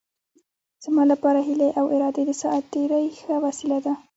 زما 0.83 1.03
لپاره 1.11 1.39
هیلې 1.47 1.69
او 1.79 1.85
ارادې 1.95 2.23
د 2.27 2.31
ساعت 2.41 2.63
تېرۍ 2.73 3.05
ښه 3.21 3.35
وسیله 3.45 3.77
ده. 3.85 3.93